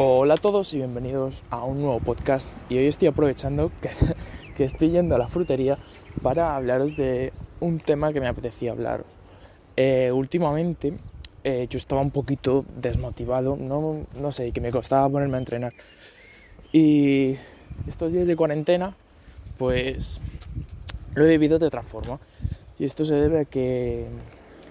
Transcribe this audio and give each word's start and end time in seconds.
Hola 0.00 0.34
a 0.34 0.36
todos 0.36 0.72
y 0.74 0.76
bienvenidos 0.76 1.42
a 1.50 1.64
un 1.64 1.82
nuevo 1.82 1.98
podcast. 1.98 2.48
Y 2.68 2.78
hoy 2.78 2.86
estoy 2.86 3.08
aprovechando 3.08 3.72
que, 4.56 4.62
estoy 4.62 4.90
yendo 4.90 5.16
a 5.16 5.18
la 5.18 5.26
frutería 5.26 5.76
para 6.22 6.54
hablaros 6.54 6.96
de 6.96 7.32
un 7.58 7.78
tema 7.78 8.12
que 8.12 8.20
me 8.20 8.28
apetecía 8.28 8.70
hablar. 8.70 9.04
Eh, 9.74 10.12
últimamente 10.12 10.96
eh, 11.42 11.66
yo 11.68 11.78
estaba 11.78 12.00
un 12.00 12.12
poquito 12.12 12.64
desmotivado, 12.76 13.56
no, 13.56 14.06
no 14.20 14.30
sé, 14.30 14.52
que 14.52 14.60
me 14.60 14.70
costaba 14.70 15.08
ponerme 15.08 15.34
a 15.34 15.40
entrenar. 15.40 15.72
Y 16.70 17.34
estos 17.88 18.12
días 18.12 18.28
de 18.28 18.36
cuarentena, 18.36 18.94
pues 19.58 20.20
lo 21.16 21.24
he 21.24 21.28
vivido 21.28 21.58
de 21.58 21.66
otra 21.66 21.82
forma. 21.82 22.20
Y 22.78 22.84
esto 22.84 23.04
se 23.04 23.16
debe 23.16 23.40
a 23.40 23.44
que 23.46 24.06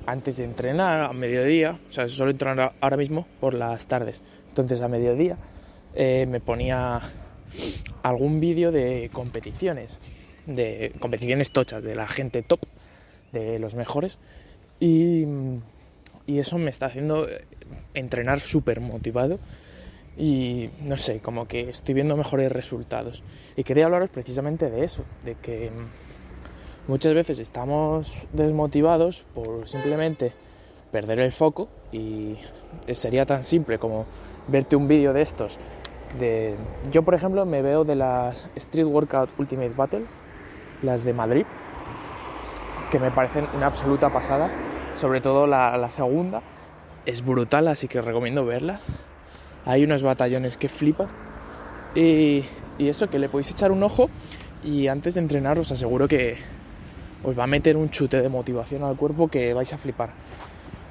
antes 0.07 0.37
de 0.37 0.45
entrenar 0.45 1.03
a 1.03 1.13
mediodía, 1.13 1.79
o 1.87 1.91
sea, 1.91 2.07
solo 2.07 2.31
entrenar 2.31 2.73
ahora 2.79 2.97
mismo 2.97 3.27
por 3.39 3.53
las 3.53 3.87
tardes. 3.87 4.23
Entonces 4.47 4.81
a 4.81 4.87
mediodía 4.87 5.37
eh, 5.93 6.25
me 6.27 6.39
ponía 6.39 7.01
algún 8.03 8.39
vídeo 8.39 8.71
de 8.71 9.09
competiciones, 9.11 9.99
de 10.45 10.93
competiciones 10.99 11.51
tochas, 11.51 11.83
de 11.83 11.93
la 11.93 12.07
gente 12.07 12.41
top, 12.41 12.61
de 13.33 13.59
los 13.59 13.75
mejores. 13.75 14.17
Y, 14.79 15.25
y 16.25 16.39
eso 16.39 16.57
me 16.57 16.69
está 16.69 16.85
haciendo 16.85 17.27
entrenar 17.93 18.39
súper 18.39 18.79
motivado 18.79 19.39
y 20.17 20.69
no 20.81 20.97
sé, 20.97 21.19
como 21.19 21.47
que 21.47 21.61
estoy 21.69 21.93
viendo 21.93 22.15
mejores 22.15 22.51
resultados. 22.51 23.23
Y 23.57 23.63
quería 23.63 23.85
hablaros 23.85 24.09
precisamente 24.09 24.69
de 24.69 24.85
eso, 24.85 25.03
de 25.25 25.35
que 25.35 25.69
muchas 26.87 27.13
veces 27.13 27.39
estamos 27.39 28.27
desmotivados 28.33 29.23
por 29.33 29.67
simplemente 29.67 30.33
perder 30.91 31.19
el 31.19 31.31
foco 31.31 31.67
y 31.91 32.35
sería 32.91 33.25
tan 33.25 33.43
simple 33.43 33.77
como 33.77 34.05
verte 34.47 34.75
un 34.75 34.87
vídeo 34.87 35.13
de 35.13 35.21
estos. 35.21 35.57
De... 36.17 36.55
Yo, 36.91 37.03
por 37.03 37.13
ejemplo, 37.13 37.45
me 37.45 37.61
veo 37.61 37.83
de 37.83 37.95
las 37.95 38.49
Street 38.55 38.85
Workout 38.85 39.29
Ultimate 39.37 39.73
Battles, 39.75 40.09
las 40.81 41.03
de 41.03 41.13
Madrid, 41.13 41.45
que 42.89 42.99
me 42.99 43.11
parecen 43.11 43.45
una 43.55 43.67
absoluta 43.67 44.09
pasada, 44.09 44.49
sobre 44.93 45.19
todo 45.19 45.47
la, 45.47 45.77
la 45.77 45.89
segunda. 45.89 46.41
Es 47.05 47.23
brutal, 47.25 47.67
así 47.67 47.87
que 47.87 48.01
recomiendo 48.01 48.45
verlas. 48.45 48.81
Hay 49.65 49.83
unos 49.83 50.03
batallones 50.03 50.57
que 50.57 50.69
flipan. 50.69 51.07
Y, 51.95 52.43
y 52.77 52.87
eso, 52.89 53.09
que 53.09 53.19
le 53.19 53.27
podéis 53.27 53.51
echar 53.51 53.71
un 53.71 53.83
ojo 53.83 54.09
y 54.63 54.87
antes 54.87 55.15
de 55.15 55.21
entrenar 55.21 55.59
os 55.59 55.71
aseguro 55.71 56.07
que 56.07 56.37
os 57.27 57.37
va 57.37 57.43
a 57.43 57.47
meter 57.47 57.75
un 57.75 57.89
chute 57.89 58.21
de 58.21 58.29
motivación 58.29 58.83
al 58.83 58.95
cuerpo 58.95 59.27
que 59.27 59.53
vais 59.53 59.71
a 59.73 59.77
flipar. 59.77 60.11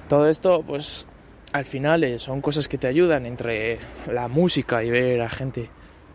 Todo 0.07 0.29
esto, 0.29 0.63
pues 0.63 1.07
al 1.53 1.65
final 1.65 2.05
eh, 2.05 2.19
son 2.19 2.43
cosas 2.43 2.69
que 2.69 2.77
te 2.77 2.87
ayudan 2.87 3.25
entre 3.25 3.79
la 4.13 4.29
música 4.29 4.85
y 4.85 4.91
ver 4.91 5.23
a 5.23 5.31
gente 5.31 5.71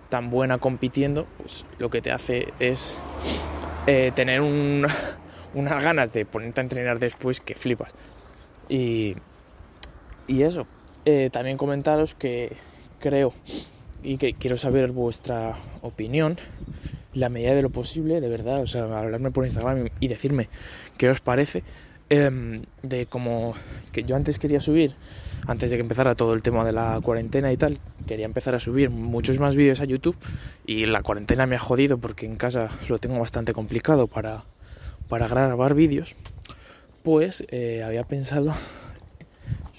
tan 0.10 0.30
buena 0.30 0.60
compitiendo, 0.60 1.26
pues 1.38 1.66
lo 1.80 1.90
que 1.90 2.02
te 2.02 2.12
hace 2.12 2.54
es 2.60 3.00
eh, 3.88 4.12
tener 4.14 4.42
un, 4.42 4.86
unas 5.56 5.84
ganas 5.84 6.14
de 6.14 6.26
ponerte 6.26 6.62
a 6.62 6.64
entrenar 6.64 7.00
después 7.00 7.42
que 7.42 7.56
flipas. 7.56 7.96
Y, 8.70 9.16
y 10.28 10.44
eso, 10.44 10.68
eh, 11.06 11.32
también 11.32 11.58
comentaros 11.58 12.14
que 12.14 12.56
creo 13.00 13.34
y 14.04 14.18
que 14.18 14.34
quiero 14.34 14.56
saber 14.56 14.92
vuestra 14.92 15.56
opinión 15.82 16.38
la 17.14 17.30
medida 17.30 17.54
de 17.54 17.62
lo 17.62 17.70
posible, 17.70 18.22
de 18.22 18.30
verdad, 18.30 18.62
o 18.62 18.68
sea, 18.68 18.84
hablarme 18.84 19.32
por 19.32 19.46
Instagram 19.46 19.90
y 20.00 20.08
decirme 20.08 20.50
qué 20.98 21.10
os 21.10 21.22
parece. 21.22 21.64
Eh, 22.14 22.62
de 22.84 23.06
como 23.06 23.54
que 23.94 24.04
yo 24.04 24.18
antes 24.18 24.38
quería 24.38 24.60
subir, 24.60 24.96
antes 25.48 25.72
de 25.72 25.78
que 25.78 25.82
empezara 25.82 26.14
todo 26.14 26.34
el 26.34 26.42
tema 26.42 26.66
de 26.66 26.74
la 26.74 27.00
cuarentena 27.02 27.54
y 27.54 27.58
tal, 27.58 27.80
quería 28.06 28.26
empezar 28.26 28.54
a 28.54 28.60
subir 28.60 28.90
muchos 28.90 29.40
más 29.40 29.56
vídeos 29.56 29.80
a 29.80 29.86
YouTube 29.86 30.18
y 30.66 30.86
la 30.88 31.04
cuarentena 31.04 31.48
me 31.48 31.56
ha 31.56 31.60
jodido 31.60 31.98
porque 32.00 32.26
en 32.26 32.36
casa 32.36 32.70
lo 32.90 32.98
tengo 32.98 33.18
bastante 33.18 33.54
complicado 33.54 34.08
para, 34.08 34.44
para 35.08 35.30
grabar 35.30 35.74
vídeos, 35.74 36.18
pues 37.02 37.46
eh, 37.48 37.82
había 37.82 38.04
pensado 38.04 38.54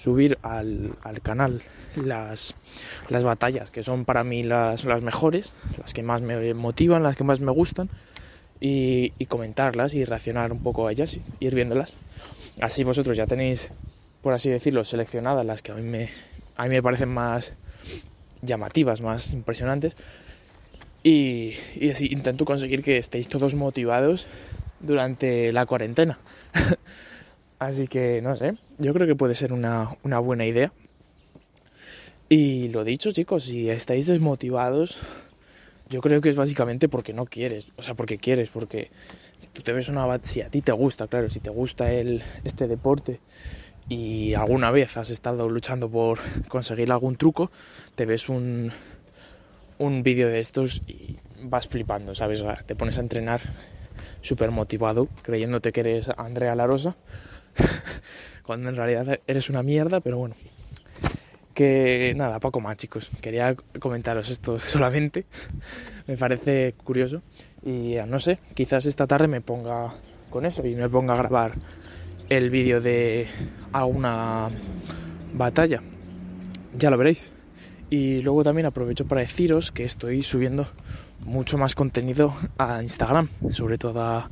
subir 0.03 0.37
al, 0.41 0.95
al 1.01 1.21
canal 1.21 1.61
las, 1.95 2.55
las, 3.07 3.23
batallas, 3.23 3.71
que 3.71 3.83
son 3.83 4.03
para 4.03 4.25
mí 4.25 4.43
las, 4.43 4.83
las, 4.83 5.01
mejores, 5.01 5.55
las 5.79 5.93
que 5.93 6.03
más 6.03 6.21
me 6.21 6.53
motivan, 6.53 7.03
las 7.03 7.15
que 7.15 7.23
más 7.23 7.39
me 7.39 7.51
gustan, 7.53 7.89
y, 8.59 9.13
y, 9.17 9.27
comentarlas 9.27 9.93
y 9.93 10.03
reaccionar 10.03 10.51
un 10.51 10.61
poco 10.61 10.87
a 10.87 10.91
ellas, 10.91 11.19
ir 11.39 11.55
viéndolas. 11.55 11.95
Así 12.59 12.83
vosotros 12.83 13.15
ya 13.15 13.27
tenéis, 13.27 13.69
por 14.21 14.33
así 14.33 14.49
decirlo, 14.49 14.83
seleccionadas 14.83 15.45
las 15.45 15.61
que 15.61 15.71
a 15.71 15.75
mí 15.75 15.83
me, 15.83 16.09
a 16.57 16.63
mí 16.63 16.69
me 16.69 16.83
parecen 16.83 17.09
más 17.09 17.53
llamativas, 18.41 18.99
más 18.99 19.31
impresionantes. 19.31 19.95
Y, 21.01 21.53
y 21.75 21.89
así 21.89 22.07
intento 22.11 22.43
conseguir 22.43 22.83
que 22.83 22.97
estéis 22.97 23.29
todos 23.29 23.55
motivados 23.55 24.27
durante 24.81 25.53
la 25.53 25.65
cuarentena. 25.65 26.17
Así 27.63 27.87
que 27.87 28.21
no 28.21 28.35
sé, 28.35 28.57
yo 28.77 28.93
creo 28.93 29.07
que 29.07 29.15
puede 29.15 29.35
ser 29.35 29.53
una, 29.53 29.95
una, 30.03 30.19
buena 30.19 30.45
idea. 30.45 30.73
Y 32.27 32.67
lo 32.69 32.83
dicho, 32.83 33.11
chicos, 33.11 33.45
si 33.45 33.69
estáis 33.69 34.07
desmotivados, 34.07 34.99
yo 35.89 36.01
creo 36.01 36.19
que 36.19 36.27
es 36.27 36.35
básicamente 36.35 36.89
porque 36.89 37.13
no 37.13 37.25
quieres, 37.25 37.67
o 37.77 37.81
sea, 37.81 37.93
porque 37.93 38.17
quieres, 38.17 38.49
porque 38.49 38.91
si 39.37 39.47
tú 39.47 39.61
te 39.61 39.71
ves 39.71 39.87
una 39.87 40.19
si 40.23 40.41
a 40.41 40.49
ti 40.49 40.61
te 40.61 40.73
gusta, 40.73 41.07
claro, 41.07 41.29
si 41.29 41.39
te 41.39 41.49
gusta 41.49 41.91
este 41.93 42.67
deporte 42.67 43.21
y 43.87 44.33
alguna 44.33 44.69
vez 44.71 44.97
has 44.97 45.09
estado 45.09 45.47
luchando 45.47 45.89
por 45.89 46.19
conseguir 46.49 46.91
algún 46.91 47.15
truco, 47.15 47.49
te 47.95 48.05
ves 48.05 48.27
un 48.27 48.71
un 49.77 50.03
vídeo 50.03 50.27
de 50.27 50.39
estos 50.39 50.81
y 50.87 51.17
vas 51.43 51.67
flipando, 51.67 52.13
¿sabes? 52.13 52.43
Te 52.65 52.75
pones 52.75 52.97
a 52.97 53.01
entrenar 53.01 53.41
súper 54.21 54.51
motivado, 54.51 55.07
creyéndote 55.21 55.71
que 55.71 55.79
eres 55.81 56.09
Andrea 56.17 56.55
Larosa 56.55 56.95
cuando 58.45 58.69
en 58.69 58.75
realidad 58.75 59.19
eres 59.27 59.49
una 59.49 59.63
mierda, 59.63 59.99
pero 60.01 60.17
bueno. 60.17 60.35
Que 61.53 62.13
nada, 62.15 62.39
poco 62.39 62.59
más 62.59 62.77
chicos. 62.77 63.11
Quería 63.21 63.55
comentaros 63.79 64.29
esto 64.29 64.59
solamente. 64.59 65.25
me 66.07 66.17
parece 66.17 66.73
curioso. 66.83 67.21
Y 67.63 67.95
no 68.07 68.19
sé, 68.19 68.39
quizás 68.55 68.85
esta 68.85 69.07
tarde 69.07 69.27
me 69.27 69.41
ponga 69.41 69.93
con 70.29 70.45
eso 70.45 70.65
y 70.65 70.75
me 70.75 70.89
ponga 70.89 71.13
a 71.13 71.17
grabar 71.17 71.53
el 72.29 72.49
vídeo 72.49 72.81
de 72.81 73.27
alguna 73.71 74.49
batalla. 75.33 75.81
Ya 76.75 76.89
lo 76.89 76.97
veréis. 76.97 77.31
Y 77.89 78.21
luego 78.21 78.43
también 78.43 78.65
aprovecho 78.65 79.05
para 79.05 79.21
deciros 79.21 79.71
que 79.71 79.83
estoy 79.83 80.23
subiendo 80.23 80.67
mucho 81.25 81.57
más 81.57 81.75
contenido 81.75 82.33
a 82.57 82.81
Instagram, 82.81 83.29
sobre 83.51 83.77
todo 83.77 84.01
a, 84.01 84.31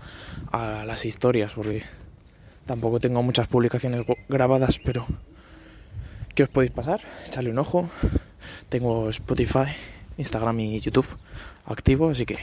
a 0.52 0.84
las 0.86 1.06
historias, 1.06 1.54
porque 1.54 1.84
Tampoco 2.66 3.00
tengo 3.00 3.22
muchas 3.24 3.48
publicaciones 3.48 4.06
grabadas, 4.30 4.80
pero 4.80 5.06
¿qué 6.36 6.44
os 6.44 6.50
podéis 6.50 6.72
pasar? 6.72 7.02
Echarle 7.26 7.50
un 7.50 7.60
ojo. 7.60 7.90
Tengo 8.70 9.10
Spotify, 9.10 9.66
Instagram 10.18 10.60
y 10.60 10.80
YouTube 10.80 11.08
activo, 11.66 12.10
así 12.10 12.26
que 12.26 12.38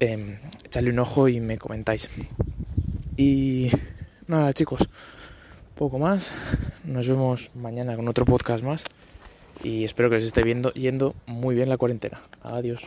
eh, 0.00 0.38
echarle 0.64 0.90
un 0.90 0.98
ojo 0.98 1.28
y 1.28 1.40
me 1.40 1.58
comentáis. 1.58 2.08
Y 3.16 3.70
nada, 4.26 4.52
chicos, 4.52 4.88
poco 5.74 5.98
más. 5.98 6.32
Nos 6.84 7.08
vemos 7.08 7.50
mañana 7.54 7.96
con 7.96 8.08
otro 8.08 8.24
podcast 8.24 8.62
más. 8.62 8.84
Y 9.64 9.84
espero 9.84 10.08
que 10.08 10.16
os 10.16 10.24
esté 10.24 10.42
viendo 10.42 10.72
yendo 10.72 11.14
muy 11.26 11.54
bien 11.54 11.68
la 11.68 11.76
cuarentena. 11.76 12.20
Adiós. 12.42 12.86